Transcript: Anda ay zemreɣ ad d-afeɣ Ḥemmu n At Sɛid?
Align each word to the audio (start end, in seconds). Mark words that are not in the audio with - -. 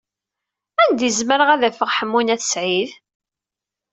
Anda 0.81 1.03
ay 1.05 1.11
zemreɣ 1.17 1.49
ad 1.51 1.59
d-afeɣ 1.61 1.89
Ḥemmu 1.97 2.21
n 2.21 2.33
At 2.33 2.43
Sɛid? 2.51 2.91